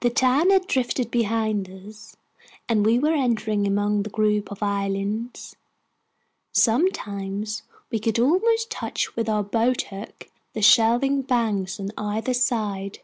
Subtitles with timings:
[0.00, 2.16] The town had drifted behind us,
[2.68, 5.54] and we were entering among the group of islands.
[6.50, 12.98] Sometimes we could almost touch with our boat hook the shelving banks on either side.